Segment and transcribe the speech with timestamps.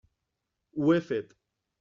[0.79, 1.37] Ho he fet.